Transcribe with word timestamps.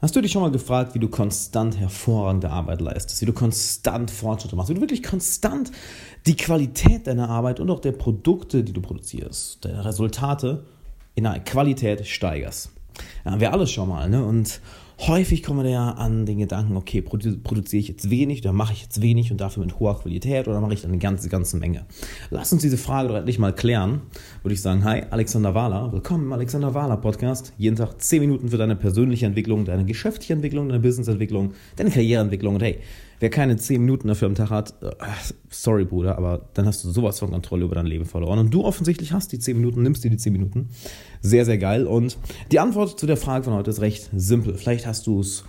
Hast 0.00 0.14
du 0.14 0.20
dich 0.20 0.30
schon 0.30 0.42
mal 0.42 0.52
gefragt, 0.52 0.94
wie 0.94 1.00
du 1.00 1.08
konstant 1.08 1.76
hervorragende 1.76 2.50
Arbeit 2.50 2.80
leistest, 2.80 3.20
wie 3.20 3.26
du 3.26 3.32
konstant 3.32 4.12
Fortschritte 4.12 4.54
machst, 4.54 4.70
wie 4.70 4.74
du 4.74 4.80
wirklich 4.80 5.02
konstant 5.02 5.72
die 6.24 6.36
Qualität 6.36 7.08
deiner 7.08 7.28
Arbeit 7.28 7.58
und 7.58 7.68
auch 7.68 7.80
der 7.80 7.90
Produkte, 7.90 8.62
die 8.62 8.72
du 8.72 8.80
produzierst, 8.80 9.64
deine 9.64 9.84
Resultate 9.84 10.64
in 11.16 11.24
der 11.24 11.40
Qualität 11.40 12.06
steigerst? 12.06 12.70
Ja, 13.24 13.32
haben 13.32 13.40
wir 13.40 13.52
alles 13.52 13.72
schon 13.72 13.88
mal, 13.88 14.08
ne? 14.08 14.24
Und 14.24 14.60
häufig 15.06 15.42
kommen 15.42 15.64
wir 15.64 15.70
ja 15.70 15.90
an 15.92 16.26
den 16.26 16.38
Gedanken, 16.38 16.76
okay, 16.76 17.00
produziere 17.00 17.80
ich 17.80 17.88
jetzt 17.88 18.10
wenig 18.10 18.40
oder 18.42 18.52
mache 18.52 18.72
ich 18.72 18.82
jetzt 18.82 19.00
wenig 19.00 19.30
und 19.30 19.40
dafür 19.40 19.64
mit 19.64 19.78
hoher 19.78 20.00
Qualität 20.00 20.48
oder 20.48 20.60
mache 20.60 20.74
ich 20.74 20.82
dann 20.82 20.90
eine 20.90 20.98
ganze, 20.98 21.28
ganze 21.28 21.56
Menge? 21.56 21.86
Lass 22.30 22.52
uns 22.52 22.62
diese 22.62 22.76
Frage 22.76 23.08
doch 23.08 23.16
endlich 23.16 23.38
mal 23.38 23.54
klären. 23.54 24.02
Würde 24.42 24.54
ich 24.54 24.62
sagen, 24.62 24.84
hi, 24.84 25.04
Alexander 25.10 25.54
Wahler, 25.54 25.92
willkommen 25.92 26.24
im 26.24 26.32
Alexander 26.32 26.74
Wahler 26.74 26.96
Podcast. 26.96 27.52
Jeden 27.58 27.76
Tag 27.76 28.00
10 28.00 28.20
Minuten 28.20 28.48
für 28.48 28.58
deine 28.58 28.76
persönliche 28.76 29.26
Entwicklung, 29.26 29.64
deine 29.64 29.84
geschäftliche 29.84 30.32
Entwicklung, 30.32 30.68
deine 30.68 30.80
Businessentwicklung, 30.80 31.52
deine 31.76 31.90
Karriereentwicklung 31.90 32.56
und 32.56 32.62
hey, 32.62 32.78
Wer 33.20 33.30
keine 33.30 33.56
10 33.56 33.80
Minuten 33.80 34.08
dafür 34.08 34.28
am 34.28 34.34
Tag 34.34 34.50
hat, 34.50 34.74
äh, 34.82 34.90
sorry 35.50 35.84
Bruder, 35.84 36.16
aber 36.16 36.48
dann 36.54 36.66
hast 36.66 36.84
du 36.84 36.90
sowas 36.90 37.18
von 37.18 37.30
Kontrolle 37.30 37.64
über 37.64 37.74
dein 37.74 37.86
Leben 37.86 38.04
verloren. 38.04 38.38
Und 38.38 38.54
du 38.54 38.64
offensichtlich 38.64 39.12
hast 39.12 39.32
die 39.32 39.38
10 39.38 39.56
Minuten, 39.56 39.82
nimmst 39.82 40.04
dir 40.04 40.10
die 40.10 40.16
10 40.16 40.32
Minuten. 40.32 40.68
Sehr, 41.20 41.44
sehr 41.44 41.58
geil. 41.58 41.86
Und 41.86 42.16
die 42.52 42.60
Antwort 42.60 42.98
zu 42.98 43.06
der 43.06 43.16
Frage 43.16 43.44
von 43.44 43.54
heute 43.54 43.70
ist 43.70 43.80
recht 43.80 44.08
simpel. 44.14 44.54
Vielleicht 44.54 44.86
hast 44.86 45.06
du 45.06 45.20
es 45.20 45.44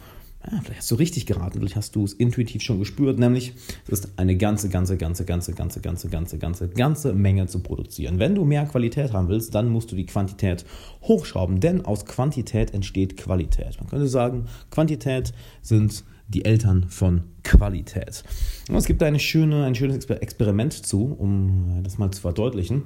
ja, 0.45 0.57
vielleicht 0.63 0.79
hast 0.79 0.91
du 0.91 0.95
richtig 0.95 1.25
geraten, 1.25 1.59
vielleicht 1.59 1.75
hast 1.75 1.95
du 1.95 2.05
es 2.05 2.13
intuitiv 2.13 2.61
schon 2.61 2.79
gespürt, 2.79 3.19
nämlich 3.19 3.53
es 3.87 3.99
ist 3.99 4.13
eine 4.15 4.37
ganze, 4.37 4.69
ganze, 4.69 4.95
ganze, 4.95 5.25
ganze, 5.25 5.51
ganze, 5.53 5.81
ganze, 5.81 6.07
ganze, 6.07 6.37
ganze, 6.37 6.69
ganze 6.69 7.13
Menge 7.13 7.47
zu 7.47 7.59
produzieren. 7.59 8.19
Wenn 8.19 8.35
du 8.35 8.45
mehr 8.45 8.65
Qualität 8.65 9.11
haben 9.11 9.27
willst, 9.27 9.53
dann 9.53 9.67
musst 9.67 9.91
du 9.91 9.97
die 9.97 10.05
Quantität 10.05 10.65
hochschrauben, 11.01 11.59
denn 11.59 11.83
aus 11.83 12.05
Quantität 12.05 12.73
entsteht 12.73 13.17
Qualität. 13.17 13.77
Man 13.79 13.89
könnte 13.89 14.07
sagen, 14.07 14.45
Quantität 14.71 15.33
sind 15.61 16.05
die 16.29 16.45
Eltern 16.45 16.85
von 16.89 17.23
Qualität. 17.43 18.23
Und 18.69 18.75
es 18.75 18.85
gibt 18.85 19.03
eine 19.03 19.19
schöne, 19.19 19.65
ein 19.65 19.75
schönes 19.75 20.05
Experiment 20.05 20.73
zu, 20.73 21.15
um 21.17 21.81
das 21.83 21.97
mal 21.97 22.11
zu 22.11 22.21
verdeutlichen. 22.21 22.83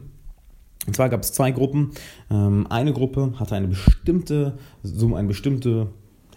Und 0.87 0.95
zwar 0.95 1.09
gab 1.09 1.21
es 1.21 1.31
zwei 1.33 1.51
Gruppen. 1.51 1.91
Ähm, 2.29 2.67
eine 2.69 2.93
Gruppe 2.93 3.33
hatte 3.39 3.55
eine 3.55 3.67
bestimmte, 3.67 4.57
so 4.81 5.15
eine 5.15 5.27
bestimmte, 5.27 5.89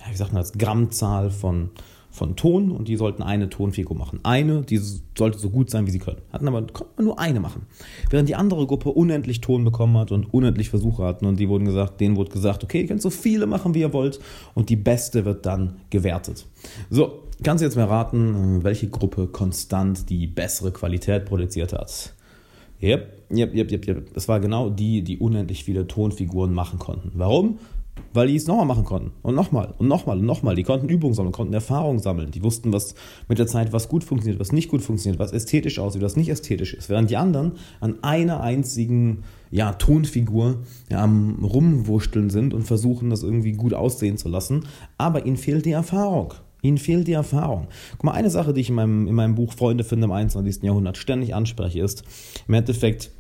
wie 0.08 0.16
sagt 0.16 0.32
man 0.32 0.42
das, 0.42 0.52
Grammzahl 0.52 1.30
von 1.30 1.70
von 2.17 2.34
Ton 2.34 2.70
und 2.70 2.89
die 2.89 2.97
sollten 2.97 3.22
eine 3.22 3.50
Tonfigur 3.50 3.95
machen. 3.95 4.20
Eine, 4.22 4.62
die 4.62 4.81
sollte 5.17 5.39
so 5.39 5.50
gut 5.50 5.69
sein, 5.69 5.86
wie 5.86 5.91
sie 5.91 5.98
können. 5.98 6.22
Hatten 6.33 6.48
aber 6.48 6.62
konnte 6.62 6.95
man 6.97 7.05
nur 7.05 7.19
eine 7.19 7.41
machen. 7.41 7.67
Während 8.09 8.28
die 8.28 8.34
andere 8.34 8.67
Gruppe 8.67 8.89
unendlich 8.89 9.42
Ton 9.42 9.64
bekommen 9.64 9.98
hat 9.98 10.12
und 10.12 10.33
unendlich 10.33 10.70
Versuche 10.70 11.05
hatten 11.05 11.27
und 11.27 11.39
die 11.39 11.48
wurden 11.50 11.67
gesagt, 11.67 12.00
denen 12.00 12.17
wurde 12.17 12.31
gesagt, 12.31 12.64
okay, 12.64 12.81
ihr 12.81 12.87
könnt 12.87 13.03
so 13.03 13.11
viele 13.11 13.47
machen, 13.47 13.75
wie 13.75 13.81
ihr 13.81 13.92
wollt 13.92 14.19
und 14.55 14.70
die 14.70 14.77
beste 14.77 15.27
wird 15.27 15.44
dann 15.44 15.77
gewertet. 15.91 16.47
So, 16.89 17.22
kannst 17.42 17.61
du 17.61 17.67
jetzt 17.67 17.77
mal 17.77 17.84
raten, 17.84 18.64
welche 18.64 18.89
Gruppe 18.89 19.27
konstant 19.27 20.09
die 20.09 20.27
bessere 20.27 20.72
Qualität 20.72 21.27
produziert 21.27 21.75
hat? 21.75 22.14
Yep, 22.83 23.31
yep, 23.31 23.55
yep, 23.55 23.72
yep, 23.72 23.89
yep. 23.89 24.17
Es 24.17 24.27
war 24.27 24.41
genau 24.41 24.70
die, 24.70 25.03
die 25.03 25.19
unendlich 25.19 25.64
viele 25.64 25.87
Tonfiguren 25.87 26.55
machen 26.55 26.78
konnten. 26.78 27.12
Warum? 27.14 27.59
Weil 28.12 28.28
die 28.28 28.36
es 28.36 28.47
nochmal 28.47 28.66
machen 28.66 28.84
konnten. 28.84 29.12
Und 29.22 29.34
nochmal 29.34 29.75
und 29.78 29.89
nochmal 29.89 30.19
und 30.19 30.27
nochmal. 30.27 30.55
Die 30.55 30.62
konnten 30.62 30.89
Übungen 30.89 31.14
sammeln, 31.14 31.33
konnten 31.33 31.55
Erfahrungen 31.55 31.98
sammeln. 31.98 32.30
Die 32.30 32.42
wussten, 32.42 32.72
was 32.72 32.94
mit 33.28 33.38
der 33.38 33.47
Zeit, 33.47 33.72
was 33.72 33.88
gut 33.88 34.05
funktioniert, 34.05 34.41
was 34.41 34.53
nicht 34.53 34.70
gut 34.70 34.83
funktioniert, 34.83 35.19
was 35.19 35.33
ästhetisch 35.33 35.78
aussieht, 35.78 36.03
was 36.03 36.16
nicht 36.16 36.28
ästhetisch 36.28 36.75
ist. 36.75 36.88
Während 36.88 37.11
die 37.11 37.16
anderen 37.16 37.53
an 37.80 38.03
einer 38.03 38.41
einzigen 38.41 39.22
ja, 39.50 39.72
Tonfigur 39.72 40.62
ja, 40.91 41.03
am 41.03 41.44
Rumwurschteln 41.44 42.30
sind 42.30 42.55
und 42.55 42.62
versuchen, 42.62 43.11
das 43.11 43.22
irgendwie 43.22 43.53
gut 43.53 43.75
aussehen 43.75 44.16
zu 44.16 44.28
lassen. 44.28 44.64
Aber 44.98 45.27
ihnen 45.27 45.36
fehlt 45.36 45.66
die 45.66 45.72
Erfahrung. 45.72 46.34
Ihnen 46.62 46.78
fehlt 46.78 47.06
die 47.06 47.12
Erfahrung. 47.12 47.69
Guck 47.92 48.05
mal, 48.05 48.12
eine 48.12 48.31
Sache, 48.31 48.53
die 48.53 48.60
ich 48.60 48.70
in 48.70 48.75
meinem, 48.75 49.06
in 49.06 49.14
meinem 49.14 49.34
Buch 49.34 49.53
Freunde 49.53 49.84
finden 49.84 50.05
im 50.05 50.12
21. 50.12 50.62
Jahrhundert 50.62 50.97
ständig 50.97 51.34
anspreche, 51.34 51.81
ist 51.81 52.03
im 52.48 52.55
Endeffekt, 52.55 53.10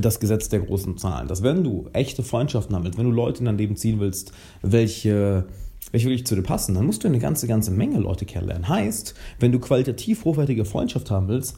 das 0.00 0.20
Gesetz 0.20 0.48
der 0.48 0.60
großen 0.60 0.96
Zahlen. 0.98 1.28
Dass 1.28 1.42
wenn 1.42 1.64
du 1.64 1.88
echte 1.92 2.22
Freundschaften 2.22 2.74
haben 2.74 2.84
willst, 2.84 2.98
wenn 2.98 3.06
du 3.06 3.12
Leute 3.12 3.40
in 3.40 3.46
dein 3.46 3.58
Leben 3.58 3.76
ziehen 3.76 4.00
willst, 4.00 4.32
welche, 4.62 5.46
welche 5.92 6.06
wirklich 6.06 6.26
zu 6.26 6.34
dir 6.34 6.42
passen, 6.42 6.74
dann 6.74 6.86
musst 6.86 7.04
du 7.04 7.08
eine 7.08 7.18
ganze, 7.18 7.46
ganze 7.46 7.70
Menge 7.70 7.98
Leute 7.98 8.24
kennenlernen. 8.24 8.68
Heißt, 8.68 9.14
wenn 9.40 9.52
du 9.52 9.58
qualitativ 9.58 10.24
hochwertige 10.24 10.64
Freundschaft 10.64 11.10
haben 11.10 11.28
willst, 11.28 11.56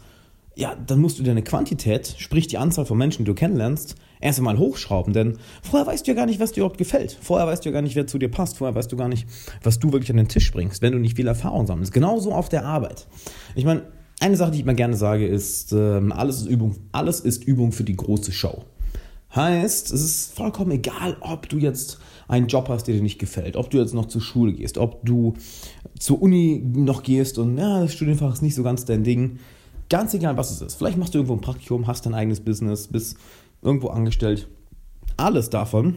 ja, 0.57 0.75
dann 0.75 0.99
musst 1.01 1.19
du 1.19 1.23
deine 1.23 1.43
Quantität, 1.43 2.17
sprich 2.19 2.47
die 2.49 2.59
Anzahl 2.59 2.85
von 2.85 2.99
Menschen, 2.99 3.25
die 3.25 3.31
du 3.31 3.35
kennenlernst, 3.35 3.95
erst 4.21 4.39
einmal 4.39 4.59
hochschrauben, 4.59 5.13
denn 5.15 5.39
vorher 5.63 5.87
weißt 5.87 6.07
du 6.07 6.11
ja 6.11 6.17
gar 6.17 6.27
nicht, 6.27 6.41
was 6.41 6.53
dir 6.53 6.61
überhaupt 6.61 6.77
gefällt. 6.77 7.17
Vorher 7.21 7.47
weißt 7.47 7.65
du 7.65 7.71
ja 7.71 7.73
gar 7.73 7.83
nicht, 7.83 7.97
wer 7.97 8.07
zu 8.07 8.19
dir 8.19 8.29
passt. 8.29 8.59
Vorher 8.59 8.75
weißt 8.75 8.91
du 8.91 8.97
gar 8.97 9.09
nicht, 9.09 9.27
was 9.63 9.79
du 9.79 9.93
wirklich 9.93 10.11
an 10.11 10.17
den 10.17 10.29
Tisch 10.29 10.53
bringst, 10.53 10.83
wenn 10.83 10.93
du 10.93 10.99
nicht 10.99 11.17
viel 11.17 11.29
Erfahrung 11.29 11.67
sammelst. 11.67 11.93
Genauso 11.93 12.33
auf 12.33 12.49
der 12.49 12.67
Arbeit. 12.67 13.07
Ich 13.55 13.65
meine, 13.65 13.85
eine 14.21 14.37
Sache, 14.37 14.53
die 14.53 14.59
ich 14.59 14.65
mal 14.65 14.75
gerne 14.75 14.97
sage, 14.97 15.27
ist, 15.27 15.73
ähm, 15.73 16.13
alles 16.13 16.43
ist 16.43 16.47
Übung, 16.47 16.77
alles 16.93 17.21
ist 17.21 17.45
Übung 17.45 17.73
für 17.73 17.85
die 17.85 17.97
große 17.97 18.33
Show. 18.33 18.65
Heißt, 19.35 19.93
es 19.93 20.03
ist 20.03 20.35
vollkommen 20.35 20.73
egal, 20.73 21.17
ob 21.21 21.49
du 21.49 21.57
jetzt 21.57 21.99
einen 22.29 22.49
Job 22.49 22.69
hast, 22.69 22.85
der 22.85 22.97
dir 22.97 23.03
nicht 23.03 23.19
gefällt, 23.19 23.57
ob 23.57 23.71
du 23.71 23.79
jetzt 23.79 23.95
noch 23.95 24.07
zur 24.07 24.21
Schule 24.21 24.53
gehst, 24.53 24.77
ob 24.77 25.05
du 25.05 25.35
zur 25.99 26.21
Uni 26.21 26.63
noch 26.65 27.03
gehst 27.03 27.39
und 27.39 27.57
ja, 27.57 27.81
das 27.81 27.93
Studienfach 27.95 28.33
ist 28.33 28.43
nicht 28.43 28.55
so 28.55 28.63
ganz 28.63 28.85
dein 28.85 29.05
Ding. 29.05 29.39
Ganz 29.89 30.15
egal, 30.15 30.37
was 30.37 30.51
es 30.51 30.61
ist. 30.61 30.75
Vielleicht 30.77 30.99
machst 30.99 31.15
du 31.15 31.19
irgendwo 31.19 31.35
ein 31.35 31.41
Praktikum, 31.41 31.87
hast 31.87 32.07
dein 32.07 32.15
eigenes 32.15 32.41
Business, 32.41 32.89
bist 32.89 33.17
irgendwo 33.63 33.89
angestellt. 33.89 34.49
Alles 35.17 35.51
davon 35.51 35.97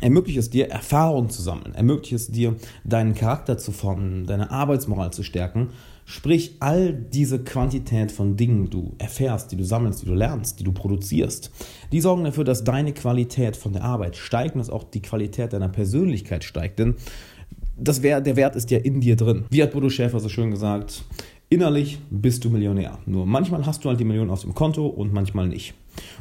ermöglicht 0.00 0.38
es 0.38 0.50
dir, 0.50 0.70
Erfahrung 0.70 1.28
zu 1.28 1.42
sammeln, 1.42 1.74
ermöglicht 1.74 2.14
es 2.14 2.28
dir, 2.28 2.56
deinen 2.84 3.14
Charakter 3.14 3.58
zu 3.58 3.72
formen, 3.72 4.26
deine 4.26 4.50
Arbeitsmoral 4.50 5.12
zu 5.12 5.22
stärken 5.22 5.68
Sprich, 6.12 6.56
all 6.60 6.92
diese 6.92 7.42
Quantität 7.42 8.12
von 8.12 8.36
Dingen, 8.36 8.64
die 8.64 8.70
du 8.70 8.92
erfährst, 8.98 9.50
die 9.50 9.56
du 9.56 9.64
sammelst, 9.64 10.02
die 10.02 10.06
du 10.06 10.12
lernst, 10.12 10.60
die 10.60 10.64
du 10.64 10.70
produzierst, 10.70 11.50
die 11.90 12.02
sorgen 12.02 12.24
dafür, 12.24 12.44
dass 12.44 12.64
deine 12.64 12.92
Qualität 12.92 13.56
von 13.56 13.72
der 13.72 13.82
Arbeit 13.82 14.16
steigt 14.16 14.54
und 14.54 14.58
dass 14.58 14.68
auch 14.68 14.84
die 14.84 15.00
Qualität 15.00 15.54
deiner 15.54 15.70
Persönlichkeit 15.70 16.44
steigt. 16.44 16.78
Denn 16.78 16.96
das 17.78 18.02
der 18.02 18.36
Wert 18.36 18.56
ist 18.56 18.70
ja 18.70 18.76
in 18.76 19.00
dir 19.00 19.16
drin. 19.16 19.46
Wie 19.48 19.62
hat 19.62 19.72
Bodo 19.72 19.88
Schäfer 19.88 20.20
so 20.20 20.28
schön 20.28 20.50
gesagt, 20.50 21.02
innerlich 21.48 21.98
bist 22.10 22.44
du 22.44 22.50
Millionär. 22.50 22.98
Nur 23.06 23.24
manchmal 23.24 23.64
hast 23.64 23.82
du 23.82 23.88
halt 23.88 23.98
die 23.98 24.04
Millionen 24.04 24.30
auf 24.30 24.42
dem 24.42 24.54
Konto 24.54 24.86
und 24.86 25.14
manchmal 25.14 25.48
nicht. 25.48 25.72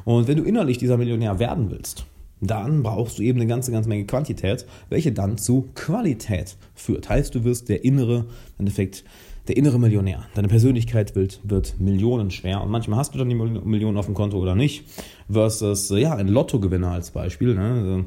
Und 0.05 0.25
wenn 0.29 0.37
du 0.37 0.43
innerlich 0.43 0.77
dieser 0.77 0.95
Millionär 0.95 1.37
werden 1.37 1.69
willst, 1.69 2.05
dann 2.39 2.81
brauchst 2.81 3.19
du 3.19 3.23
eben 3.23 3.39
eine 3.39 3.47
ganze, 3.47 3.73
ganze 3.73 3.89
Menge 3.89 4.05
Quantität, 4.05 4.65
welche 4.87 5.11
dann 5.11 5.37
zu 5.37 5.67
Qualität 5.75 6.55
führt. 6.75 7.09
Heißt, 7.09 7.35
du 7.35 7.43
wirst 7.43 7.67
der 7.67 7.83
innere, 7.83 8.19
im 8.57 8.59
Endeffekt, 8.59 9.03
der 9.51 9.57
innere 9.57 9.79
Millionär. 9.79 10.23
Deine 10.33 10.47
Persönlichkeit 10.47 11.13
wird, 11.13 11.41
wird 11.43 11.77
millionenschwer 11.77 12.61
und 12.61 12.71
manchmal 12.71 12.97
hast 12.99 13.13
du 13.13 13.19
dann 13.19 13.27
die 13.27 13.35
Millionen 13.35 13.97
auf 13.97 14.05
dem 14.05 14.15
Konto 14.15 14.37
oder 14.37 14.55
nicht. 14.55 14.85
Versus, 15.29 15.89
ja, 15.89 16.15
ein 16.15 16.29
Lottogewinner 16.29 16.91
als 16.91 17.11
Beispiel. 17.11 17.53
Ne? 17.53 17.73
Also, 17.73 18.05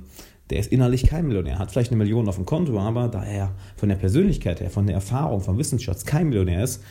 der 0.49 0.59
ist 0.59 0.73
innerlich 0.73 1.05
kein 1.05 1.27
Millionär, 1.27 1.59
hat 1.59 1.71
vielleicht 1.71 1.91
eine 1.91 1.99
Million 1.99 2.27
auf 2.31 2.37
dem 2.37 2.47
Konto, 2.47 2.79
aber 2.79 3.09
da 3.09 3.23
er 3.23 3.55
von 3.77 3.91
der 3.91 3.97
Persönlichkeit 3.97 4.63
her, 4.63 4.71
von 4.71 4.87
der 4.87 4.95
Erfahrung, 4.95 5.43
vom 5.43 5.59
Wissensschatz 5.59 6.07
kein 6.07 6.31
Millionär 6.31 6.65
ist, 6.65 6.83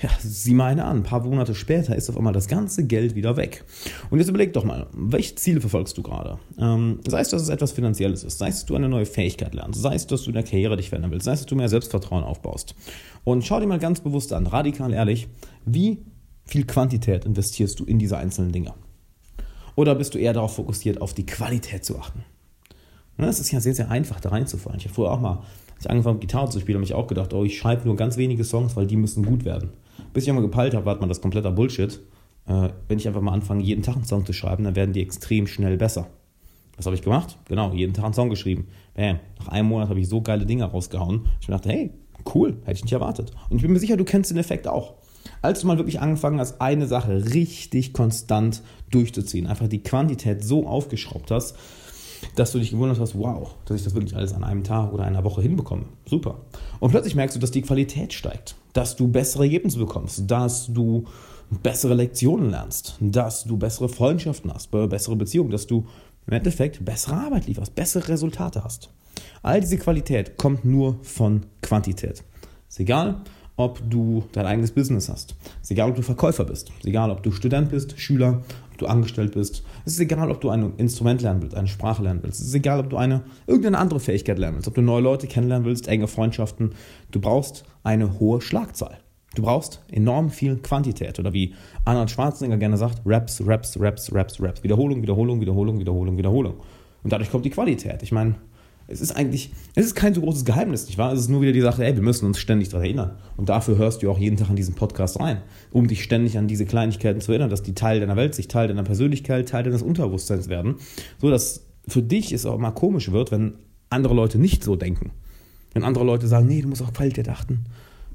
ja, 0.00 0.08
sieh 0.18 0.54
mal 0.54 0.66
eine 0.66 0.84
an. 0.84 0.98
Ein 0.98 1.02
paar 1.02 1.22
Monate 1.22 1.54
später 1.54 1.94
ist 1.94 2.08
auf 2.08 2.16
einmal 2.16 2.32
das 2.32 2.48
ganze 2.48 2.86
Geld 2.86 3.14
wieder 3.14 3.36
weg. 3.36 3.64
Und 4.10 4.18
jetzt 4.18 4.28
überleg 4.28 4.52
doch 4.52 4.64
mal, 4.64 4.86
welche 4.92 5.34
Ziele 5.34 5.60
verfolgst 5.60 5.98
du 5.98 6.02
gerade? 6.02 6.38
Ähm, 6.58 7.00
sei 7.06 7.20
es, 7.20 7.28
dass 7.28 7.42
es 7.42 7.50
etwas 7.50 7.72
Finanzielles 7.72 8.24
ist, 8.24 8.38
sei 8.38 8.48
es, 8.48 8.56
dass 8.56 8.66
du 8.66 8.76
eine 8.76 8.88
neue 8.88 9.06
Fähigkeit 9.06 9.54
lernst, 9.54 9.82
sei 9.82 9.94
es, 9.94 10.06
dass 10.06 10.22
du 10.22 10.30
in 10.30 10.34
der 10.34 10.42
Karriere 10.42 10.76
dich 10.76 10.88
verändern 10.88 11.10
willst, 11.10 11.26
sei 11.26 11.32
es, 11.32 11.40
dass 11.40 11.46
du 11.46 11.54
mehr 11.54 11.68
Selbstvertrauen 11.68 12.24
aufbaust. 12.24 12.74
Und 13.24 13.44
schau 13.44 13.60
dir 13.60 13.66
mal 13.66 13.78
ganz 13.78 14.00
bewusst 14.00 14.32
an, 14.32 14.46
radikal 14.46 14.92
ehrlich, 14.92 15.28
wie 15.66 15.98
viel 16.44 16.64
Quantität 16.66 17.26
investierst 17.26 17.78
du 17.78 17.84
in 17.84 17.98
diese 17.98 18.16
einzelnen 18.16 18.52
Dinge? 18.52 18.72
Oder 19.76 19.94
bist 19.94 20.14
du 20.14 20.18
eher 20.18 20.32
darauf 20.32 20.56
fokussiert, 20.56 21.00
auf 21.00 21.14
die 21.14 21.26
Qualität 21.26 21.84
zu 21.84 21.98
achten? 21.98 22.24
Es 23.18 23.38
ist 23.38 23.50
ja 23.50 23.60
sehr, 23.60 23.74
sehr 23.74 23.90
einfach, 23.90 24.18
da 24.18 24.30
reinzufallen. 24.30 24.78
Ich 24.78 24.86
habe 24.86 24.94
vorher 24.94 25.14
auch 25.14 25.20
mal, 25.20 25.42
als 25.74 25.84
ich 25.84 25.90
angefangen 25.90 26.14
habe, 26.14 26.26
Gitarre 26.26 26.48
zu 26.48 26.58
spielen, 26.58 26.76
habe 26.76 26.84
ich 26.84 26.94
auch 26.94 27.06
gedacht, 27.06 27.34
oh, 27.34 27.44
ich 27.44 27.58
schreibe 27.58 27.84
nur 27.84 27.96
ganz 27.96 28.16
wenige 28.16 28.44
Songs, 28.44 28.76
weil 28.76 28.86
die 28.86 28.96
müssen 28.96 29.24
gut 29.24 29.44
werden. 29.44 29.70
Bis 30.12 30.24
ich 30.24 30.30
einmal 30.30 30.44
gepeilt 30.44 30.74
habe, 30.74 30.86
war 30.86 30.98
man 30.98 31.08
das 31.08 31.20
kompletter 31.20 31.52
Bullshit. 31.52 32.00
Äh, 32.46 32.70
wenn 32.88 32.98
ich 32.98 33.06
einfach 33.06 33.20
mal 33.20 33.32
anfange, 33.32 33.62
jeden 33.62 33.82
Tag 33.82 33.96
einen 33.96 34.04
Song 34.04 34.26
zu 34.26 34.32
schreiben, 34.32 34.64
dann 34.64 34.76
werden 34.76 34.92
die 34.92 35.02
extrem 35.02 35.46
schnell 35.46 35.76
besser. 35.76 36.08
Was 36.76 36.86
habe 36.86 36.96
ich 36.96 37.02
gemacht? 37.02 37.36
Genau, 37.46 37.72
jeden 37.72 37.92
Tag 37.92 38.06
einen 38.06 38.14
Song 38.14 38.30
geschrieben. 38.30 38.68
Bam. 38.94 39.20
Nach 39.38 39.48
einem 39.48 39.68
Monat 39.68 39.88
habe 39.90 40.00
ich 40.00 40.08
so 40.08 40.22
geile 40.22 40.46
Dinge 40.46 40.64
rausgehauen. 40.64 41.26
Ich 41.40 41.46
dachte, 41.46 41.68
hey, 41.68 41.90
cool, 42.34 42.56
hätte 42.64 42.78
ich 42.78 42.84
nicht 42.84 42.92
erwartet. 42.92 43.32
Und 43.50 43.56
ich 43.56 43.62
bin 43.62 43.72
mir 43.72 43.78
sicher, 43.78 43.96
du 43.96 44.04
kennst 44.04 44.30
den 44.30 44.38
Effekt 44.38 44.66
auch. 44.66 44.94
Als 45.42 45.60
du 45.60 45.66
mal 45.66 45.76
wirklich 45.76 46.00
angefangen 46.00 46.40
hast, 46.40 46.60
eine 46.60 46.86
Sache 46.86 47.32
richtig 47.34 47.92
konstant 47.92 48.62
durchzuziehen, 48.90 49.46
einfach 49.46 49.68
die 49.68 49.82
Quantität 49.82 50.42
so 50.42 50.66
aufgeschraubt 50.66 51.30
hast, 51.30 51.56
dass 52.36 52.52
du 52.52 52.58
dich 52.58 52.70
gewundert 52.70 53.00
hast, 53.00 53.18
wow, 53.18 53.54
dass 53.64 53.78
ich 53.78 53.84
das 53.84 53.94
wirklich 53.94 54.16
alles 54.16 54.32
an 54.32 54.44
einem 54.44 54.64
Tag 54.64 54.92
oder 54.92 55.04
einer 55.04 55.24
Woche 55.24 55.42
hinbekomme. 55.42 55.84
Super. 56.06 56.42
Und 56.78 56.90
plötzlich 56.90 57.14
merkst 57.14 57.36
du, 57.36 57.40
dass 57.40 57.50
die 57.50 57.62
Qualität 57.62 58.12
steigt, 58.12 58.56
dass 58.72 58.96
du 58.96 59.08
bessere 59.08 59.44
Ergebnisse 59.44 59.78
bekommst, 59.78 60.30
dass 60.30 60.66
du 60.66 61.04
bessere 61.62 61.94
Lektionen 61.94 62.50
lernst, 62.50 62.96
dass 63.00 63.44
du 63.44 63.56
bessere 63.56 63.88
Freundschaften 63.88 64.52
hast, 64.52 64.70
bessere 64.70 65.16
Beziehungen, 65.16 65.50
dass 65.50 65.66
du 65.66 65.86
im 66.26 66.32
Endeffekt 66.32 66.84
bessere 66.84 67.16
Arbeit 67.16 67.46
lieferst, 67.46 67.74
bessere 67.74 68.08
Resultate 68.08 68.62
hast. 68.62 68.90
All 69.42 69.60
diese 69.60 69.78
Qualität 69.78 70.36
kommt 70.36 70.64
nur 70.64 70.98
von 71.02 71.46
Quantität. 71.62 72.22
Ist 72.68 72.80
egal, 72.80 73.22
ob 73.56 73.80
du 73.90 74.24
dein 74.32 74.46
eigenes 74.46 74.70
Business 74.70 75.08
hast. 75.08 75.34
Ist 75.60 75.70
egal, 75.70 75.90
ob 75.90 75.96
du 75.96 76.02
Verkäufer 76.02 76.44
bist. 76.44 76.70
Ist 76.70 76.86
egal, 76.86 77.10
ob 77.10 77.22
du 77.22 77.32
Student 77.32 77.70
bist, 77.70 77.98
Schüler, 77.98 78.42
du 78.80 78.86
angestellt 78.86 79.32
bist. 79.32 79.62
Es 79.84 79.94
ist 79.94 80.00
egal, 80.00 80.30
ob 80.30 80.40
du 80.40 80.50
ein 80.50 80.74
Instrument 80.76 81.22
lernen 81.22 81.42
willst, 81.42 81.56
eine 81.56 81.68
Sprache 81.68 82.02
lernen 82.02 82.20
willst. 82.22 82.40
Es 82.40 82.48
ist 82.48 82.54
egal, 82.54 82.80
ob 82.80 82.90
du 82.90 82.96
eine 82.96 83.22
irgendeine 83.46 83.78
andere 83.78 84.00
Fähigkeit 84.00 84.38
lernen 84.38 84.56
willst, 84.56 84.68
ob 84.68 84.74
du 84.74 84.82
neue 84.82 85.02
Leute 85.02 85.26
kennenlernen 85.26 85.66
willst, 85.66 85.88
enge 85.88 86.08
Freundschaften. 86.08 86.72
Du 87.10 87.20
brauchst 87.20 87.64
eine 87.82 88.18
hohe 88.18 88.40
Schlagzahl. 88.40 88.98
Du 89.34 89.42
brauchst 89.42 89.80
enorm 89.92 90.30
viel 90.30 90.56
Quantität 90.56 91.18
oder 91.20 91.32
wie 91.32 91.54
Arnold 91.84 92.10
Schwarzenegger 92.10 92.56
gerne 92.56 92.76
sagt, 92.76 93.02
Raps, 93.06 93.40
Raps, 93.46 93.80
Raps, 93.80 94.12
Raps, 94.12 94.42
Raps. 94.42 94.62
Wiederholung, 94.64 95.02
Wiederholung, 95.02 95.40
Wiederholung, 95.40 95.78
Wiederholung, 95.78 96.18
Wiederholung. 96.18 96.54
Und 97.02 97.12
dadurch 97.12 97.30
kommt 97.30 97.44
die 97.44 97.50
Qualität. 97.50 98.02
Ich 98.02 98.12
meine, 98.12 98.34
es 98.90 99.00
ist 99.00 99.12
eigentlich, 99.12 99.52
es 99.76 99.86
ist 99.86 99.94
kein 99.94 100.14
so 100.14 100.20
großes 100.20 100.44
Geheimnis, 100.44 100.86
nicht 100.86 100.98
wahr? 100.98 101.12
Es 101.12 101.20
ist 101.20 101.28
nur 101.28 101.40
wieder 101.40 101.52
die 101.52 101.60
Sache, 101.60 101.84
ey, 101.84 101.94
wir 101.94 102.02
müssen 102.02 102.26
uns 102.26 102.38
ständig 102.38 102.68
daran 102.68 102.84
erinnern. 102.84 103.18
Und 103.36 103.48
dafür 103.48 103.78
hörst 103.78 104.02
du 104.02 104.10
auch 104.10 104.18
jeden 104.18 104.36
Tag 104.36 104.50
an 104.50 104.56
diesen 104.56 104.74
Podcast 104.74 105.20
rein, 105.20 105.42
um 105.70 105.86
dich 105.86 106.02
ständig 106.02 106.36
an 106.36 106.48
diese 106.48 106.66
Kleinigkeiten 106.66 107.20
zu 107.20 107.32
erinnern, 107.32 107.50
dass 107.50 107.62
die 107.62 107.74
Teil 107.74 108.00
deiner 108.00 108.16
Welt 108.16 108.34
sich, 108.34 108.48
Teil 108.48 108.68
deiner 108.68 108.82
Persönlichkeit, 108.82 109.48
Teil 109.48 109.62
deines 109.62 109.82
Unterbewusstseins 109.82 110.48
werden. 110.48 110.76
So 111.18 111.30
dass 111.30 111.66
für 111.86 112.02
dich 112.02 112.32
es 112.32 112.46
auch 112.46 112.58
mal 112.58 112.72
komisch 112.72 113.12
wird, 113.12 113.30
wenn 113.30 113.54
andere 113.90 114.14
Leute 114.14 114.38
nicht 114.38 114.64
so 114.64 114.74
denken. 114.74 115.12
Wenn 115.72 115.84
andere 115.84 116.04
Leute 116.04 116.26
sagen, 116.26 116.46
nee, 116.46 116.60
du 116.60 116.68
musst 116.68 116.82
auf 116.82 116.92
Qualität 116.92 117.28
achten. 117.28 117.66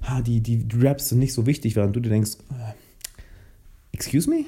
Ha, 0.04 0.22
die, 0.22 0.42
die 0.42 0.68
Raps 0.78 1.10
sind 1.10 1.20
nicht 1.20 1.34
so 1.34 1.46
wichtig, 1.46 1.76
während 1.76 1.96
du 1.96 2.02
dir 2.02 2.10
denkst, 2.10 2.38
äh, 2.52 2.74
excuse 3.94 4.30
me? 4.30 4.46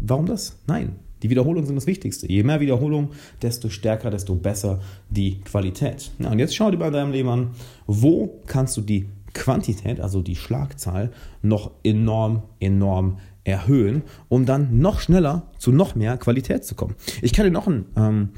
Warum 0.00 0.26
das? 0.26 0.58
Nein, 0.66 0.96
die 1.22 1.30
Wiederholungen 1.30 1.66
sind 1.66 1.76
das 1.76 1.86
Wichtigste. 1.86 2.30
Je 2.30 2.42
mehr 2.42 2.60
Wiederholung, 2.60 3.10
desto 3.42 3.68
stärker, 3.68 4.10
desto 4.10 4.34
besser 4.34 4.80
die 5.10 5.40
Qualität. 5.40 6.10
Ja, 6.18 6.30
und 6.30 6.38
jetzt 6.38 6.54
schau 6.54 6.70
dir 6.70 6.78
bei 6.78 6.90
deinem 6.90 7.12
Leben 7.12 7.28
an, 7.28 7.50
wo 7.86 8.40
kannst 8.46 8.76
du 8.76 8.80
die 8.80 9.06
Quantität, 9.34 10.00
also 10.00 10.22
die 10.22 10.36
Schlagzahl, 10.36 11.12
noch 11.42 11.70
enorm, 11.84 12.42
enorm 12.58 13.18
erhöhen, 13.44 14.02
um 14.28 14.46
dann 14.46 14.78
noch 14.78 15.00
schneller 15.00 15.50
zu 15.58 15.72
noch 15.72 15.94
mehr 15.94 16.16
Qualität 16.18 16.64
zu 16.64 16.74
kommen. 16.74 16.94
Ich 17.22 17.32
kann 17.32 17.44
dir 17.44 17.50
noch 17.50 17.66
einen, 17.66 17.86
ähm, 17.96 18.30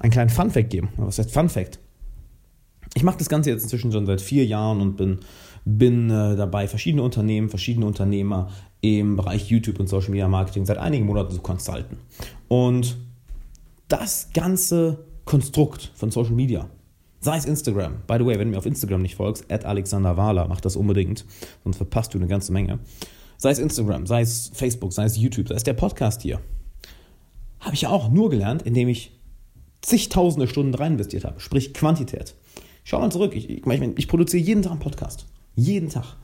einen 0.00 0.12
kleinen 0.12 0.30
Fun-Fact 0.30 0.70
geben. 0.70 0.90
Was 0.96 1.18
heißt 1.18 1.32
Fun-Fact? 1.32 1.78
Ich 2.94 3.02
mache 3.02 3.18
das 3.18 3.28
Ganze 3.28 3.50
jetzt 3.50 3.62
inzwischen 3.62 3.92
schon 3.92 4.06
seit 4.06 4.20
vier 4.20 4.44
Jahren 4.44 4.80
und 4.80 4.96
bin, 4.96 5.18
bin 5.64 6.10
äh, 6.10 6.36
dabei, 6.36 6.66
verschiedene 6.66 7.02
Unternehmen, 7.02 7.48
verschiedene 7.48 7.86
Unternehmer 7.86 8.50
im 8.80 9.16
Bereich 9.16 9.50
YouTube 9.50 9.78
und 9.78 9.88
Social 9.88 10.10
Media 10.10 10.28
Marketing 10.28 10.64
seit 10.64 10.78
einigen 10.78 11.06
Monaten 11.06 11.32
zu 11.32 11.40
consulten. 11.40 11.98
Und 12.48 12.96
das 13.88 14.30
ganze 14.32 15.04
Konstrukt 15.24 15.92
von 15.94 16.10
Social 16.10 16.32
Media, 16.32 16.68
sei 17.20 17.36
es 17.36 17.44
Instagram, 17.44 18.02
by 18.06 18.14
the 18.18 18.26
way, 18.26 18.38
wenn 18.38 18.48
du 18.48 18.52
mir 18.52 18.58
auf 18.58 18.66
Instagram 18.66 19.02
nicht 19.02 19.16
folgst, 19.16 19.50
at 19.50 19.64
Alexander 19.64 20.16
Wahler, 20.16 20.48
mach 20.48 20.60
das 20.60 20.76
unbedingt, 20.76 21.24
sonst 21.64 21.76
verpasst 21.76 22.14
du 22.14 22.18
eine 22.18 22.26
ganze 22.26 22.52
Menge. 22.52 22.78
Sei 23.36 23.50
es 23.50 23.58
Instagram, 23.58 24.06
sei 24.06 24.22
es 24.22 24.50
Facebook, 24.54 24.92
sei 24.92 25.04
es 25.04 25.16
YouTube, 25.16 25.48
sei 25.48 25.54
es 25.54 25.64
der 25.64 25.74
Podcast 25.74 26.22
hier, 26.22 26.40
habe 27.60 27.74
ich 27.74 27.82
ja 27.82 27.90
auch 27.90 28.10
nur 28.10 28.30
gelernt, 28.30 28.62
indem 28.62 28.88
ich 28.88 29.12
zigtausende 29.82 30.46
Stunden 30.46 30.74
rein 30.74 30.92
investiert 30.92 31.24
habe, 31.24 31.40
sprich 31.40 31.74
Quantität. 31.74 32.34
Schau 32.84 33.00
mal 33.00 33.10
zurück, 33.10 33.34
ich, 33.34 33.48
ich, 33.48 33.62
ich 33.66 34.08
produziere 34.08 34.42
jeden 34.42 34.62
Tag 34.62 34.72
einen 34.72 34.80
Podcast. 34.80 35.26
Jeden 35.54 35.90
Tag. 35.90 36.16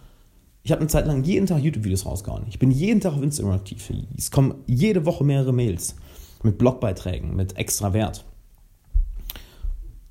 Ich 0.67 0.73
habe 0.73 0.81
eine 0.81 0.89
Zeit 0.89 1.07
lang 1.07 1.23
jeden 1.23 1.47
Tag 1.47 1.63
YouTube-Videos 1.63 2.07
rausgehauen. 2.07 2.43
Ich 2.49 2.59
bin 2.59 2.73
jeden 2.73 3.01
Tag 3.01 3.13
auf 3.13 3.23
Instagram 3.23 3.55
aktiv. 3.55 3.89
Es 4.19 4.33
kommen 4.33 4.57
jede 4.67 5.07
Woche 5.07 5.23
mehrere 5.23 5.53
Mails 5.53 5.95
mit 6.43 6.59
Blogbeiträgen, 6.59 7.37
mit 7.37 7.57
extra 7.57 7.93
Wert. 7.93 8.25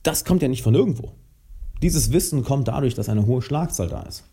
Das 0.02 0.24
kommt 0.24 0.42
ja 0.42 0.48
nicht 0.48 0.63
von 0.63 0.74
irgendwo. 0.74 1.12
Dieses 1.81 2.13
Wissen 2.13 2.46
kommt 2.46 2.69
dadurch, 2.69 2.94
dass 2.96 3.10
eine 3.10 3.25
hohe 3.25 3.42
Schlagzahl 3.42 3.90
da 3.90 4.04
ist. 4.04 4.24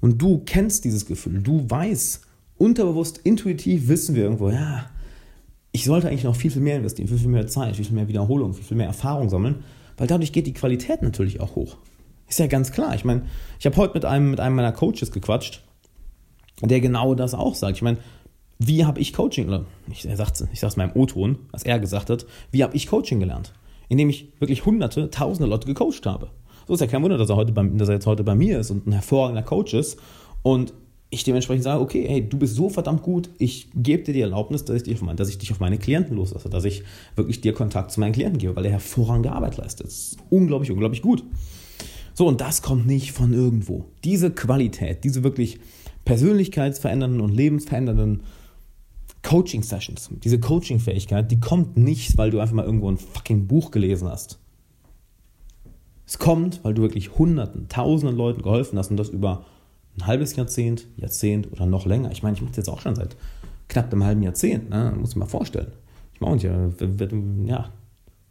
Und 0.00 0.20
du 0.20 0.42
kennst 0.44 0.84
dieses 0.84 1.06
Gefühl. 1.06 1.40
Du 1.40 1.70
weißt, 1.70 2.26
unterbewusst, 2.58 3.18
intuitiv 3.18 3.86
wissen 3.86 4.16
wir 4.16 4.24
irgendwo, 4.24 4.50
ja, 4.50 4.90
ich 5.70 5.84
sollte 5.84 6.08
eigentlich 6.08 6.24
noch 6.24 6.34
viel, 6.34 6.50
viel 6.50 6.60
mehr 6.60 6.78
investieren, 6.78 7.06
viel, 7.06 7.18
viel 7.18 7.28
mehr 7.28 7.46
Zeit, 7.46 7.76
viel, 7.76 7.84
viel 7.84 7.94
mehr 7.94 8.08
Wiederholung, 8.08 8.52
viel, 8.52 8.64
viel 8.64 8.76
mehr 8.76 8.88
Erfahrung 8.88 9.28
sammeln, 9.28 9.62
weil 9.96 10.08
dadurch 10.08 10.32
geht 10.32 10.48
die 10.48 10.54
Qualität 10.54 11.02
natürlich 11.02 11.38
auch 11.38 11.54
hoch. 11.54 11.76
Ist 12.32 12.38
ja 12.38 12.46
ganz 12.46 12.72
klar. 12.72 12.94
Ich 12.94 13.04
meine, 13.04 13.26
ich 13.60 13.66
habe 13.66 13.76
heute 13.76 13.92
mit 13.92 14.06
einem, 14.06 14.30
mit 14.30 14.40
einem 14.40 14.56
meiner 14.56 14.72
Coaches 14.72 15.12
gequatscht, 15.12 15.62
der 16.62 16.80
genau 16.80 17.14
das 17.14 17.34
auch 17.34 17.54
sagt. 17.54 17.76
Ich 17.76 17.82
meine, 17.82 17.98
wie 18.58 18.86
habe 18.86 19.00
ich 19.00 19.12
Coaching, 19.12 19.66
ich, 19.90 20.06
er 20.08 20.16
sagt 20.16 20.42
ich 20.50 20.58
sage 20.58 20.70
es 20.70 20.76
meinem 20.78 20.92
O-Ton, 20.94 21.40
was 21.50 21.62
er 21.62 21.78
gesagt 21.78 22.08
hat, 22.08 22.24
wie 22.50 22.62
habe 22.62 22.74
ich 22.74 22.86
Coaching 22.86 23.20
gelernt? 23.20 23.52
Indem 23.90 24.08
ich 24.08 24.32
wirklich 24.40 24.64
hunderte, 24.64 25.10
tausende 25.10 25.46
Leute 25.46 25.66
gecoacht 25.66 26.06
habe. 26.06 26.30
So 26.66 26.72
ist 26.72 26.80
ja 26.80 26.86
kein 26.86 27.02
Wunder, 27.02 27.18
dass 27.18 27.28
er, 27.28 27.36
heute 27.36 27.52
bei, 27.52 27.64
dass 27.64 27.88
er 27.88 27.96
jetzt 27.96 28.06
heute 28.06 28.24
bei 28.24 28.34
mir 28.34 28.60
ist 28.60 28.70
und 28.70 28.86
ein 28.86 28.92
hervorragender 28.92 29.42
Coach 29.42 29.74
ist. 29.74 30.00
Und 30.40 30.72
ich 31.10 31.24
dementsprechend 31.24 31.64
sage, 31.64 31.82
okay, 31.82 32.06
hey, 32.08 32.26
du 32.26 32.38
bist 32.38 32.54
so 32.54 32.70
verdammt 32.70 33.02
gut, 33.02 33.28
ich 33.36 33.68
gebe 33.74 34.04
dir 34.04 34.14
die 34.14 34.22
Erlaubnis, 34.22 34.64
dass 34.64 34.76
ich, 34.76 34.84
dich 34.84 35.02
auf 35.02 35.16
dass 35.16 35.28
ich 35.28 35.36
dich 35.36 35.52
auf 35.52 35.60
meine 35.60 35.76
Klienten 35.76 36.16
loslasse, 36.16 36.48
dass 36.48 36.64
ich 36.64 36.82
wirklich 37.14 37.42
dir 37.42 37.52
Kontakt 37.52 37.90
zu 37.90 38.00
meinen 38.00 38.12
Klienten 38.12 38.38
gebe, 38.38 38.56
weil 38.56 38.64
er 38.64 38.70
hervorragende 38.70 39.32
Arbeit 39.32 39.58
leistet. 39.58 39.88
Das 39.88 39.92
ist 39.92 40.18
unglaublich, 40.30 40.70
unglaublich 40.70 41.02
gut. 41.02 41.22
So, 42.14 42.26
und 42.26 42.40
das 42.40 42.62
kommt 42.62 42.86
nicht 42.86 43.12
von 43.12 43.32
irgendwo. 43.32 43.86
Diese 44.04 44.30
Qualität, 44.30 45.04
diese 45.04 45.24
wirklich 45.24 45.60
persönlichkeitsverändernden 46.04 47.20
und 47.20 47.34
lebensverändernden 47.34 48.22
Coaching-Sessions, 49.22 50.10
diese 50.22 50.40
Coaching-Fähigkeit, 50.40 51.30
die 51.30 51.40
kommt 51.40 51.76
nicht, 51.76 52.18
weil 52.18 52.30
du 52.30 52.40
einfach 52.40 52.54
mal 52.54 52.64
irgendwo 52.64 52.90
ein 52.90 52.98
fucking 52.98 53.46
Buch 53.46 53.70
gelesen 53.70 54.08
hast. 54.08 54.38
Es 56.06 56.18
kommt, 56.18 56.62
weil 56.64 56.74
du 56.74 56.82
wirklich 56.82 57.16
hunderten, 57.16 57.68
tausenden 57.68 58.16
Leuten 58.16 58.42
geholfen 58.42 58.78
hast 58.78 58.90
und 58.90 58.96
das 58.96 59.08
über 59.08 59.46
ein 59.96 60.06
halbes 60.06 60.34
Jahrzehnt, 60.36 60.88
Jahrzehnt 60.96 61.52
oder 61.52 61.66
noch 61.66 61.86
länger. 61.86 62.10
Ich 62.10 62.22
meine, 62.22 62.34
ich 62.36 62.42
mache 62.42 62.50
das 62.50 62.58
jetzt 62.58 62.68
auch 62.68 62.80
schon 62.80 62.96
seit 62.96 63.16
knapp 63.68 63.92
einem 63.92 64.04
halben 64.04 64.22
Jahrzehnt, 64.22 64.70
ne? 64.70 64.94
muss 64.98 65.10
ich 65.10 65.16
mal 65.16 65.26
vorstellen. 65.26 65.72
Ich 66.14 66.20
mache 66.20 66.36
ja, 66.38 66.70
ja, 67.46 67.70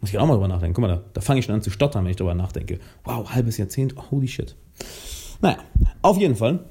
muss 0.02 0.10
ich 0.10 0.18
auch 0.18 0.26
mal 0.26 0.34
drüber 0.34 0.48
nachdenken. 0.48 0.74
Guck 0.74 0.82
mal, 0.82 0.88
da, 0.88 1.04
da 1.14 1.22
fange 1.22 1.40
ich 1.40 1.46
schon 1.46 1.56
an 1.56 1.62
zu 1.62 1.70
stottern, 1.70 2.04
wenn 2.04 2.12
ich 2.12 2.18
drüber 2.18 2.34
nachdenke. 2.34 2.80
Wow, 3.04 3.30
halbes 3.30 3.58
Jahrzehnt, 3.58 3.96
oh, 3.98 4.04
holy 4.12 4.28
shit. 4.28 4.56
Naja, 5.42 5.58
auf 6.02 6.18
jeden 6.18 6.36
Fall. 6.36 6.66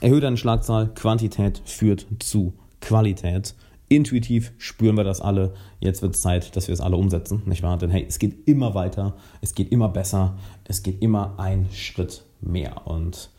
Erhöhe 0.00 0.20
deine 0.20 0.36
Schlagzahl, 0.36 0.92
Quantität 0.94 1.62
führt 1.64 2.06
zu 2.18 2.54
Qualität. 2.80 3.54
Intuitiv 3.88 4.52
spüren 4.58 4.96
wir 4.96 5.04
das 5.04 5.20
alle. 5.20 5.54
Jetzt 5.80 6.00
wird 6.02 6.14
es 6.14 6.22
Zeit, 6.22 6.54
dass 6.56 6.68
wir 6.68 6.72
es 6.72 6.80
alle 6.80 6.96
umsetzen, 6.96 7.42
nicht 7.46 7.62
wahr? 7.62 7.76
Denn 7.76 7.90
hey, 7.90 8.06
es 8.08 8.18
geht 8.18 8.46
immer 8.48 8.74
weiter, 8.74 9.16
es 9.40 9.54
geht 9.54 9.72
immer 9.72 9.88
besser, 9.88 10.36
es 10.64 10.82
geht 10.82 11.02
immer 11.02 11.34
ein 11.38 11.66
Schritt 11.72 12.24
mehr. 12.40 12.86
Und 12.86 13.30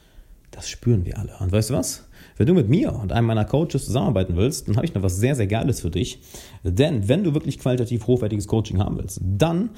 das 0.51 0.70
spüren 0.70 1.06
wir 1.06 1.18
alle. 1.18 1.36
Und 1.39 1.51
weißt 1.51 1.70
du 1.70 1.74
was? 1.75 2.06
Wenn 2.38 2.48
du 2.48 2.54
mit 2.54 2.70
mir 2.70 2.94
und 2.94 3.12
einem 3.12 3.28
meiner 3.28 3.46
Coaches 3.46 3.86
zusammenarbeiten 3.86 4.36
willst, 4.36 4.68
dann 4.68 4.75
habe 4.75 4.86
ich 4.86 4.94
noch 4.94 5.04
was 5.04 5.18
sehr, 5.18 5.36
sehr 5.36 5.48
Geiles 5.48 5.82
für 5.82 5.92
dich. 5.92 6.20
Denn 6.63 7.08
wenn 7.08 7.24
du 7.24 7.34
wirklich 7.34 7.60
qualitativ 7.60 8.08
hochwertiges 8.08 8.48
Coaching 8.48 8.80
haben 8.80 8.98
willst, 8.98 9.20
dann 9.24 9.72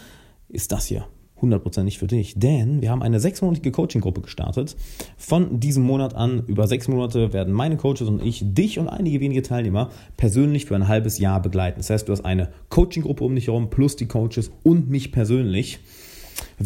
ist 0.50 0.72
das 0.72 0.86
hier 0.86 1.06
hundertprozentig 1.44 2.00
für 2.00 2.08
dich. 2.08 2.34
Denn 2.36 2.82
wir 2.82 2.90
haben 2.90 3.04
eine 3.04 3.20
sechsmonatige 3.20 3.72
Coaching-Gruppe 3.72 4.22
gestartet. 4.22 4.76
Von 5.18 5.60
diesem 5.60 5.84
Monat 5.84 6.16
an, 6.16 6.44
über 6.48 6.68
sechs 6.68 6.88
Monate, 6.88 7.34
werden 7.34 7.54
meine 7.54 7.78
Coaches 7.78 8.08
und 8.08 8.24
ich 8.24 8.42
dich 8.44 8.80
und 8.80 8.88
einige 8.88 9.20
wenige 9.20 9.44
Teilnehmer 9.44 9.92
persönlich 10.18 10.66
für 10.66 10.76
ein 10.76 10.88
halbes 10.88 11.20
Jahr 11.20 11.42
begleiten. 11.42 11.80
Das 11.80 11.92
heißt, 11.92 12.08
du 12.08 12.14
hast 12.14 12.26
eine 12.26 12.50
Coaching-Gruppe 12.70 13.24
um 13.24 13.36
dich 13.36 13.48
herum, 13.48 13.70
plus 13.70 13.96
die 13.96 14.08
Coaches 14.08 14.52
und 14.64 14.90
mich 14.90 15.12
persönlich, 15.12 15.80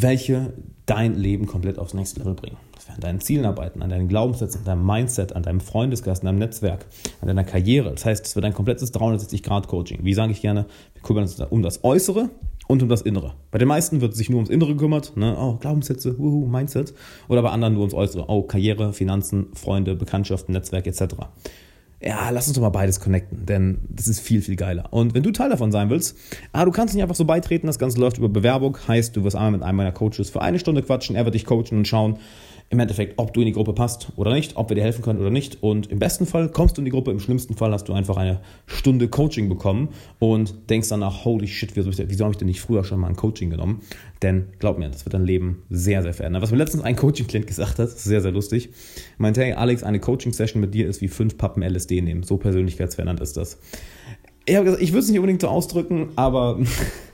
welche 0.01 0.53
dein 0.85 1.15
Leben 1.15 1.47
komplett 1.47 1.79
aufs 1.79 1.93
nächste 1.93 2.19
Level 2.19 2.35
bringen 2.35 2.57
an 2.97 3.01
deinen 3.01 3.19
Zielen 3.21 3.45
arbeiten, 3.45 3.81
an 3.81 3.89
deinen 3.89 4.07
Glaubenssätzen, 4.07 4.61
an 4.61 4.65
deinem 4.65 4.85
Mindset, 4.85 5.35
an 5.35 5.43
deinem 5.43 5.59
Freundeskreis, 5.59 6.19
an 6.19 6.25
deinem 6.25 6.39
Netzwerk, 6.39 6.85
an 7.21 7.27
deiner 7.27 7.43
Karriere. 7.43 7.91
Das 7.91 8.05
heißt, 8.05 8.25
es 8.25 8.35
wird 8.35 8.45
ein 8.45 8.53
komplettes 8.53 8.93
360-Grad-Coaching. 8.93 9.99
Wie 10.03 10.13
sage 10.13 10.31
ich 10.31 10.41
gerne, 10.41 10.65
wir 10.93 11.01
kümmern 11.01 11.23
uns 11.23 11.39
um 11.39 11.61
das 11.61 11.83
Äußere 11.83 12.29
und 12.67 12.81
um 12.81 12.89
das 12.89 13.01
Innere. 13.01 13.33
Bei 13.51 13.57
den 13.59 13.67
meisten 13.67 14.01
wird 14.01 14.15
sich 14.15 14.29
nur 14.29 14.37
ums 14.37 14.49
Innere 14.49 14.73
gekümmert, 14.73 15.15
ne? 15.15 15.37
oh, 15.39 15.57
Glaubenssätze, 15.57 16.17
uhu, 16.17 16.47
Mindset. 16.47 16.93
Oder 17.27 17.41
bei 17.41 17.49
anderen 17.49 17.73
nur 17.73 17.81
ums 17.81 17.93
Äußere, 17.93 18.25
oh, 18.27 18.43
Karriere, 18.43 18.93
Finanzen, 18.93 19.47
Freunde, 19.53 19.95
Bekanntschaften, 19.95 20.53
Netzwerk 20.53 20.87
etc. 20.87 21.15
Ja, 21.99 22.29
lass 22.29 22.47
uns 22.47 22.55
doch 22.55 22.61
mal 22.61 22.69
beides 22.69 22.99
connecten, 22.99 23.47
denn 23.47 23.79
das 23.89 24.07
ist 24.07 24.19
viel, 24.19 24.43
viel 24.43 24.55
geiler. 24.55 24.93
Und 24.93 25.15
wenn 25.15 25.23
du 25.23 25.31
Teil 25.31 25.49
davon 25.49 25.71
sein 25.71 25.89
willst, 25.89 26.15
ah, 26.51 26.63
du 26.63 26.71
kannst 26.71 26.93
nicht 26.93 27.01
einfach 27.01 27.15
so 27.15 27.25
beitreten, 27.25 27.65
das 27.65 27.79
Ganze 27.79 27.99
läuft 27.99 28.19
über 28.19 28.29
Bewerbung, 28.29 28.77
heißt, 28.87 29.15
du 29.15 29.23
wirst 29.23 29.35
einmal 29.35 29.51
mit 29.51 29.63
einem 29.63 29.77
meiner 29.77 29.91
Coaches 29.91 30.29
für 30.29 30.41
eine 30.41 30.59
Stunde 30.59 30.83
quatschen, 30.83 31.15
er 31.15 31.25
wird 31.25 31.33
dich 31.33 31.45
coachen 31.45 31.79
und 31.79 31.87
schauen, 31.87 32.19
im 32.69 32.79
Endeffekt, 32.79 33.13
ob 33.17 33.33
du 33.33 33.39
in 33.39 33.45
die 33.45 33.53
Gruppe 33.53 33.71
passt 33.71 34.09
oder 34.17 34.33
nicht, 34.33 34.57
ob 34.57 34.69
wir 34.69 34.75
dir 34.75 34.83
helfen 34.83 35.01
können 35.01 35.19
oder 35.19 35.29
nicht. 35.29 35.63
Und 35.63 35.89
im 35.89 35.99
besten 35.99 36.25
Fall 36.25 36.49
kommst 36.49 36.77
du 36.77 36.81
in 36.81 36.85
die 36.85 36.91
Gruppe, 36.91 37.11
im 37.11 37.19
schlimmsten 37.19 37.55
Fall 37.55 37.71
hast 37.71 37.85
du 37.87 37.93
einfach 37.93 38.17
eine 38.17 38.41
Stunde 38.65 39.07
Coaching 39.07 39.47
bekommen 39.47 39.89
und 40.19 40.69
denkst 40.69 40.89
danach, 40.89 41.23
holy 41.23 41.47
shit, 41.47 41.75
wieso, 41.75 41.91
wieso 41.91 42.25
habe 42.25 42.33
ich 42.33 42.37
denn 42.37 42.47
nicht 42.47 42.59
früher 42.59 42.83
schon 42.83 42.99
mal 42.99 43.07
ein 43.07 43.15
Coaching 43.15 43.49
genommen? 43.49 43.81
Denn 44.21 44.47
glaub 44.59 44.77
mir, 44.79 44.89
das 44.89 45.05
wird 45.05 45.13
dein 45.13 45.23
Leben 45.23 45.63
sehr, 45.69 46.03
sehr 46.03 46.13
verändern. 46.13 46.41
Was 46.41 46.51
mir 46.51 46.57
letztens 46.57 46.83
ein 46.83 46.97
Coaching-Klient 46.97 47.47
gesagt 47.47 47.79
hat, 47.79 47.89
sehr, 47.89 48.21
sehr 48.21 48.31
lustig. 48.31 48.69
Meinte, 49.17 49.41
hey 49.41 49.53
Alex, 49.53 49.83
eine 49.83 49.99
Coaching-Session 49.99 50.59
mit 50.59 50.73
dir 50.73 50.87
ist 50.87 51.01
wie 51.01 51.07
fünf 51.07 51.37
Pappen 51.37 51.63
LSD 51.63 52.01
nehmen. 52.01 52.23
So 52.23 52.37
persönlichkeitsverändernd 52.37 53.21
ist 53.21 53.37
das. 53.37 53.59
Ich 54.45 54.55
ich 54.55 54.91
würde 54.91 54.99
es 54.99 55.09
nicht 55.09 55.19
unbedingt 55.19 55.41
so 55.41 55.47
ausdrücken, 55.47 56.09
aber 56.15 56.59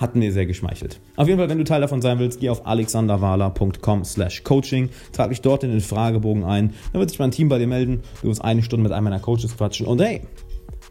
hat 0.00 0.16
mir 0.16 0.32
sehr 0.32 0.46
geschmeichelt. 0.46 0.98
Auf 1.16 1.28
jeden 1.28 1.38
Fall, 1.38 1.48
wenn 1.48 1.58
du 1.58 1.64
Teil 1.64 1.82
davon 1.82 2.00
sein 2.00 2.18
willst, 2.18 2.40
geh 2.40 2.48
auf 2.48 2.66
alexanderwala.com 2.66 4.04
slash 4.04 4.42
coaching, 4.42 4.88
trag 5.12 5.28
dich 5.28 5.42
dort 5.42 5.62
in 5.62 5.70
den 5.70 5.80
Fragebogen 5.80 6.44
ein, 6.44 6.72
dann 6.92 7.00
wird 7.00 7.10
sich 7.10 7.18
mein 7.18 7.30
Team 7.30 7.48
bei 7.48 7.58
dir 7.58 7.66
melden, 7.66 8.02
du 8.22 8.28
wirst 8.28 8.42
eine 8.42 8.62
Stunde 8.62 8.82
mit 8.82 8.92
einem 8.92 9.04
meiner 9.04 9.20
Coaches 9.20 9.56
quatschen 9.56 9.86
und 9.86 10.00
hey, 10.00 10.22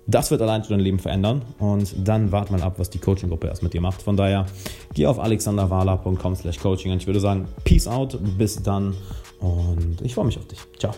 das 0.06 0.32
wird 0.32 0.42
allein 0.42 0.64
schon 0.64 0.72
dein 0.72 0.80
Leben 0.80 1.00
verändern 1.00 1.44
und 1.60 1.96
dann 2.08 2.32
wart 2.32 2.52
mal 2.52 2.62
ab, 2.62 2.76
was 2.78 2.90
die 2.90 3.00
Coaching-Gruppe 3.00 3.48
erst 3.48 3.64
mit 3.64 3.74
dir 3.74 3.82
macht. 3.82 4.02
Von 4.02 4.18
daher, 4.18 4.46
geh 4.94 5.06
auf 5.06 5.20
alexanderwala.com 5.20 6.36
slash 6.36 6.60
coaching 6.60 6.92
und 6.92 6.98
ich 6.98 7.08
würde 7.08 7.20
sagen, 7.20 7.48
peace 7.64 7.88
out, 7.88 8.18
bis 8.38 8.62
dann 8.62 8.96
und 9.40 10.02
ich 10.02 10.14
freue 10.16 10.26
mich 10.26 10.38
auf 10.38 10.48
dich. 10.48 10.60
Ciao. 10.78 10.94